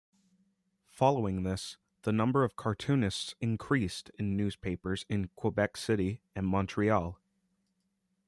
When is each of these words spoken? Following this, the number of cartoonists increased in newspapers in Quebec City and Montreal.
Following 0.89 1.43
this, 1.43 1.77
the 2.01 2.11
number 2.11 2.43
of 2.43 2.55
cartoonists 2.55 3.35
increased 3.39 4.09
in 4.17 4.35
newspapers 4.35 5.05
in 5.09 5.27
Quebec 5.35 5.77
City 5.77 6.23
and 6.35 6.47
Montreal. 6.47 7.19